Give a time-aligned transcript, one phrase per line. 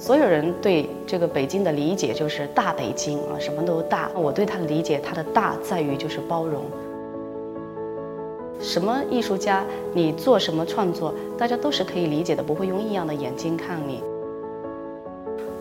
[0.00, 4.10] 所有人对这个北京的理解就是大北京啊，什么都大。
[4.14, 6.62] 我对它的理解，它的大在于就是包容。
[8.58, 14.02] 什么艺术家，你做什么创作，大家都是可以理解的，不会用异样的眼睛看你。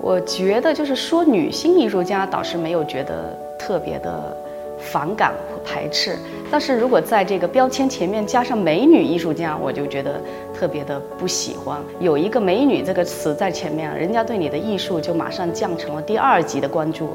[0.02, 4.38] 我觉得就是说女性艺术家倒是没有觉得特别的
[4.78, 6.18] 反感和排斥，
[6.50, 10.22] 但是如果在这个标签前面加上美女艺术家，我就觉得
[10.60, 11.80] 特别的不喜欢。
[12.02, 17.12] 有一个美女这个词在前面，人家对你的艺术就马上降成了第二级的关注。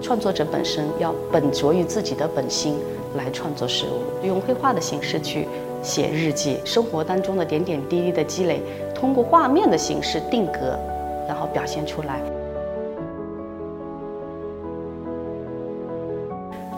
[0.00, 2.76] 创作者本身要本着于自己的本心
[3.16, 5.48] 来创作事物，用绘画的形式去
[5.82, 8.62] 写日记，生活当中的点点滴滴的积累。
[8.94, 10.78] 通过画面的形式定格，
[11.26, 12.20] 然后表现出来。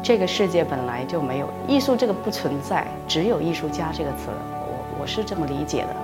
[0.02, 4.30] 这个世界本来就没有艺术这个不存在，只有艺术家这个词。
[4.30, 5.94] 我我是这么理解的。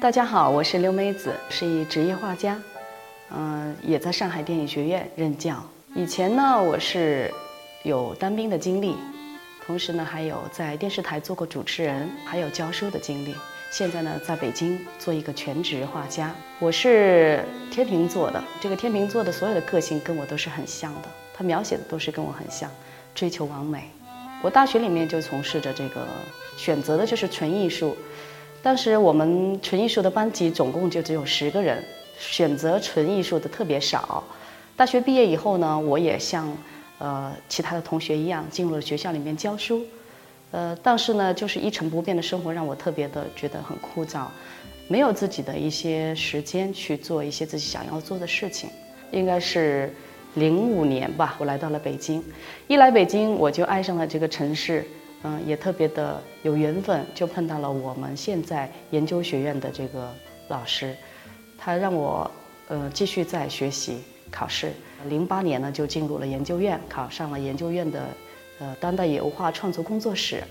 [0.00, 2.56] 大家好，我是刘梅子，是一职业画家，
[3.32, 5.62] 嗯，也在上海电影学院任教。
[5.94, 7.32] 以前呢，我是
[7.82, 8.94] 有当兵的经历，
[9.66, 13.34] 同时呢，还有在电视台做过主持人，还有教书的经历。
[13.72, 16.34] 现在呢，在北京做一个全职画家。
[16.58, 22.68] 我是天秤座的，这个天秤座的所有的个性跟我都是很像的，他描写的都是跟我很像，
[23.14, 23.88] 追求完美。
[24.42, 26.04] 我大学里面就从事着这个，
[26.56, 27.96] 选择的就是纯艺术。
[28.62, 31.84] 当时我们纯艺术的班级总共就只有十个人，
[32.20, 34.22] 选择纯艺术的特别少。
[34.76, 36.46] 大学毕业以后呢，我也像
[36.98, 39.82] 呃其他的同学一样进入了学校里面教书。
[40.50, 44.26] 呃，但是呢，就是一成不变的生活让我特别的觉得很枯燥，
[44.86, 48.68] 没有自己的一些时间去做一些自己想要做的事情。
[49.12, 49.94] 应该是
[50.34, 52.22] 零五年吧，我来到了北京。
[52.68, 54.86] 一来北京，我就爱上了这个城市。
[55.22, 60.10] 嗯，也特别的有缘分，就碰到了我们现在研究学院的这个
[60.48, 60.96] 老师，
[61.60, 62.30] 他让我
[62.68, 63.98] 呃继续在学习
[64.30, 64.72] 考试。
[65.08, 68.08] 零八年呢就进入了研究院，考上了研究院的
[68.58, 70.42] 呃当代油画创作工作室。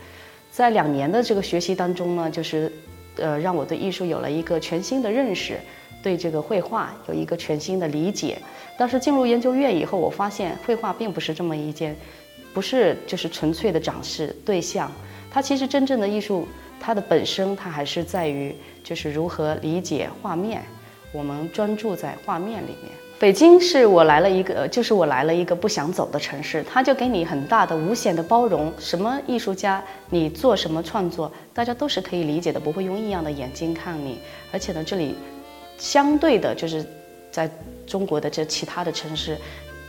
[0.52, 2.72] 在两年的这个学习当中呢，就是
[3.18, 5.60] 呃让我对艺术有了一个全新的认识，
[6.02, 8.38] 对这个绘画有一个全新的理解。
[8.78, 11.96] 但是进入研究院以后，我发现绘画并不是这么一件。
[12.52, 14.92] 不是，就是纯粹的展示对象。
[15.30, 16.48] 它其实真正的艺术，
[16.80, 20.64] 它的本身，它还是在于就是如何理解画面。
[21.12, 22.92] 我们专注在画面里面。
[23.20, 26.64] 北京是我来了一个，就是我来了一个不想走的城市。
[26.64, 28.72] 它就给你很大的、无限的包容。
[28.80, 34.20] 什么艺术家，你做什么创作，大家都是可以理解的，不会用异样的眼睛看你。
[34.54, 35.16] 而且呢，这里
[35.78, 36.86] 相对的，就是
[37.30, 37.50] 在
[37.86, 39.38] 中国的这其他的城市。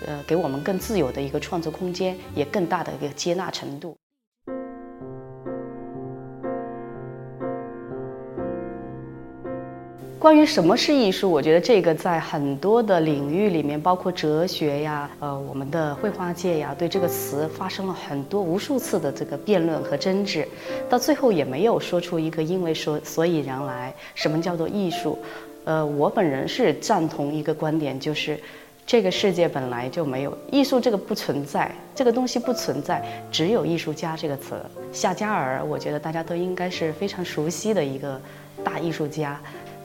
[0.06, 3.94] 呃，给我们更自由的一个创作空间，也更大的一个接纳程度。
[10.20, 20.46] 关于什么是艺术，我觉得这个在很多的领域里面，包括哲学呀，呃，我们的绘画界呀，对这个词发生了很多无数次的这个辩论和争执，
[20.90, 23.94] 到最后也没有说出一个因为说所以然来。
[24.14, 25.18] 什么叫做艺术？
[25.64, 28.38] 呃，我本人是赞同一个观点，就是。
[28.86, 34.56] 这个世界本来就没有艺术这个不存在，这个东西不存在，只有艺术家这个词。
[34.92, 38.20] 夏加尔，我觉得大家都应该是非常熟悉的一个
[38.64, 39.40] 大艺术家，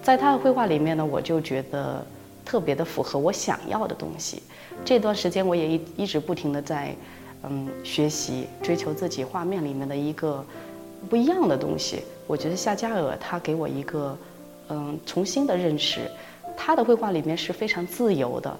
[0.05, 2.05] 在他的绘画里面呢，我就觉得
[2.45, 4.43] 特别的符合我想要的东西。
[4.85, 6.95] 这段时间我也一一直不停的在，
[7.41, 10.45] 嗯，学习追求自己画面里面的一个
[11.09, 12.03] 不一样的东西。
[12.27, 14.15] 我觉得夏加尔他给我一个，
[14.69, 16.01] 嗯，重新的认识，
[16.55, 18.55] 他的绘画里面是非常自由的。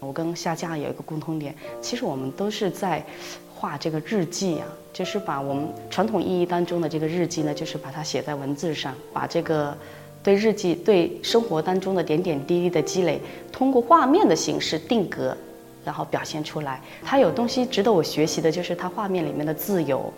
[0.00, 3.00] 我跟夏加尔有一个共同点，其实我们都是在
[3.54, 9.76] 画这个日记啊，就是把我们传统意义当中的这个日记呢，就是把它写在文字上，把这个
[10.22, 13.20] 对日记、对生活当中的点点滴滴的积累，
[13.50, 15.36] 通过画面的形式定格，
[15.84, 16.80] 然后表现出来。
[17.02, 20.12] 他有东西值得我学习的，就是他画面里面的自由。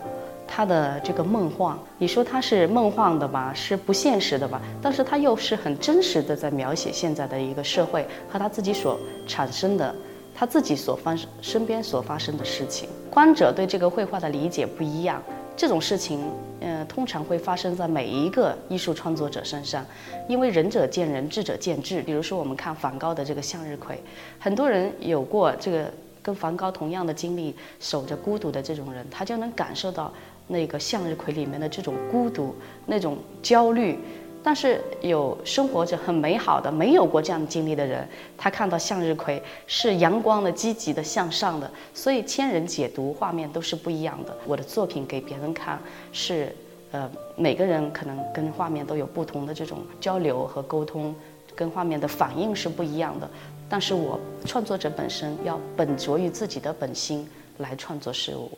[0.45, 4.61] 他的这个梦幻，你说他是梦幻的吧，是不现实的吧？
[4.83, 9.95] 但是他又是很真实的，在描写现在的一个社会和他自己所产生的，
[10.35, 12.87] 他自己所发生身边所发生的事情。
[13.09, 15.23] 观者对这个绘画的理解不一样，
[15.55, 16.19] 这种事情，
[16.61, 19.85] 嗯，通常会发生在每一个艺术创作者身上，
[20.27, 22.01] 因为仁者见仁，智者见智。
[22.01, 24.01] 比如说，我们看梵高的这个向日葵，
[24.39, 25.91] 很多人有过这个。
[26.23, 30.09] 跟梵高同样的经历，守着孤独的这种人，他就能感受到
[30.47, 32.55] 那个向日葵里面的这种孤独、
[32.85, 33.99] 那种焦虑。
[34.43, 38.05] 但是有生活着很美好的、没有过这样经历的人，
[38.37, 44.37] 他看到向日葵是阳光的、积极的、向上的，所以千人解读画面都是不一样的。
[44.45, 45.79] 我的作品给别人看
[46.11, 46.53] 是，
[46.91, 51.15] 呃，每个人可能跟画面都有不同的这种交流和沟通，
[51.55, 53.29] 跟画面的反应是不一样的。
[53.69, 57.27] 但是我创作者本身要本着于自己的本心
[57.59, 58.51] 来创作事物。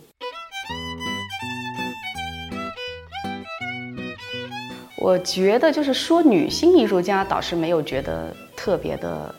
[4.98, 9.34] 我觉得就是说，女性艺术家倒是没有觉得特别的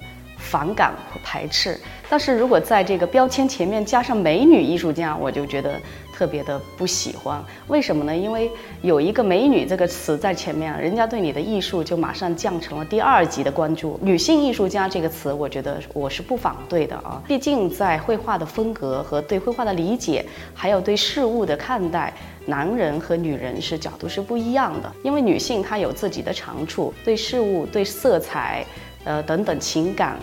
[0.50, 1.78] 反感和排斥，
[2.08, 5.80] 但是如果在这个标签前面加上美女艺术家，我就觉得。
[6.16, 8.16] 特别的不喜欢，为什么呢？
[8.16, 8.50] 因为
[8.80, 14.00] 有一个“美女”这个词在前面，人家对你的艺术就马上降成了第二级的关注。
[14.02, 17.20] 女性艺术家这个词，我觉得我是不反对的啊。
[17.28, 22.10] 毕竟在绘画的风格和对绘画的理解，还有对事物的看待，
[22.46, 24.90] 男人和女人是角度是不一样的。
[25.02, 28.64] 因为女性她有自己的长处，对事物、对色彩，
[29.04, 30.16] 呃等等情感。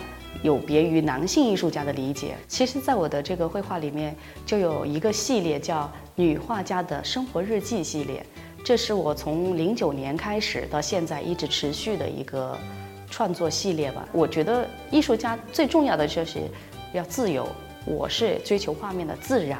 [0.44, 4.14] 有别于男性艺术家的理解，其实，在我的这个绘画里面，
[4.44, 8.22] 就有一个系列叫“女画家的生活日记”系列，
[8.62, 12.58] 这是我从零九年开始到现在一直持续的一个
[13.08, 14.06] 创作系列吧。
[14.12, 16.40] 我觉得艺术家最重要的就是
[16.92, 17.48] 要自由，
[17.86, 19.58] 我是追求画面的自然。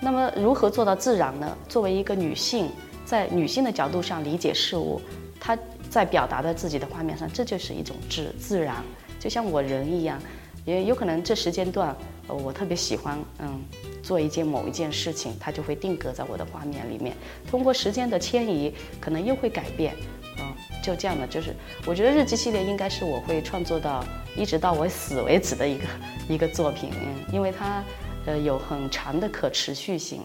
[0.00, 1.56] 那么，如何做到自然呢？
[1.68, 2.68] 作为一个女性，
[3.04, 5.00] 在女性的角度上理解事物，
[5.38, 5.56] 她
[5.88, 8.82] 在表达在自己的画面上，这就是一种自自然。
[9.20, 10.18] 就像我人一样，
[10.64, 11.94] 也有可能这时间段，
[12.26, 13.60] 呃，我特别喜欢，嗯，
[14.02, 17.14] 做一件某一件事情，它就会定格在我的画面里面。
[17.48, 19.94] 通过时间的迁移，可能又会改变，
[20.38, 20.52] 嗯，
[20.82, 21.54] 就这样的，就是
[21.86, 24.02] 我觉得日记系列应该是我会创作到
[24.34, 25.84] 一直到我死为止的一个
[26.34, 27.84] 一个作品，嗯，因为它，
[28.24, 30.22] 呃，有很长的可持续性。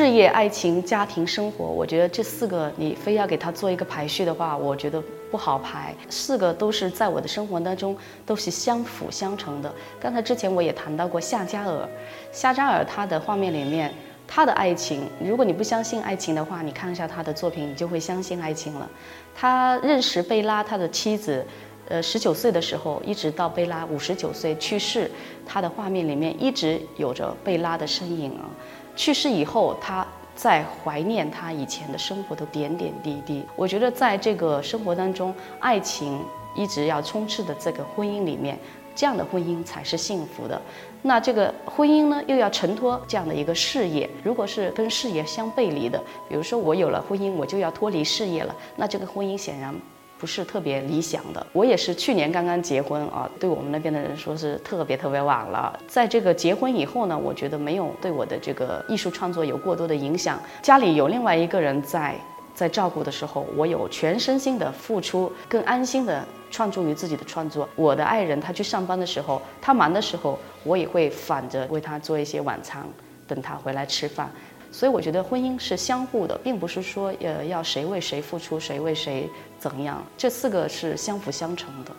[0.00, 4.98] 事业、爱情、家庭生活，我觉得这四个你非要给他做一个排序的话，我觉得
[5.30, 5.94] 不好排。
[6.08, 7.94] 四个都是在我的生活当中
[8.24, 9.70] 都是相辅相成的。
[10.00, 11.86] 刚才之前我也谈到过夏加尔，
[12.32, 13.92] 夏加尔他的画面里面，
[14.26, 18.88] 他的爱情，如果你不相信爱情的话，你看一下他的作品，你就会相信爱情了。
[19.34, 21.44] 他认识贝拉，他的妻子，
[21.90, 25.10] 呃，十九岁的时候，一直到贝拉五十九岁去世，
[25.44, 28.48] 他的画面里面一直有着贝拉的身影啊。
[28.96, 33.44] 去世以后，他在怀念他以前的生活的点点滴滴。
[33.56, 36.22] 我觉得，在这个生活当中，爱情
[36.54, 38.58] 一直要充斥的这个婚姻里面，
[38.94, 40.60] 这样的婚姻才是幸福的。
[41.02, 44.08] 那这个婚姻呢，又要承托这样的一个事业。
[44.22, 49.74] 如果是跟事业相背离的，比如说我有了婚姻，我就要脱离事业了，那这个婚姻显然。
[50.20, 51.44] 不是特别理想的。
[51.52, 55.76] 我也是去年刚刚结婚啊，对我们那边的人说是特别特别晚了。
[55.88, 60.38] 在这个结婚以后呢，我觉得没有对我的这个艺术创作有过多的影响。
[60.60, 62.14] 家里有另外一个人在
[62.54, 67.66] 在照顾的时候，我有全身心的付出，更安心的创作于自己的创作。
[67.74, 72.86] 我的爱人他去上班的时候，他忙的时候，我也会反着为他做一些晚餐，
[73.26, 74.30] 等他回来吃饭。
[74.72, 79.28] 所以我觉得婚姻是相互的，并不是说呃要谁为谁付出，谁为谁
[79.58, 81.92] 怎样，这四个是相辅相成的。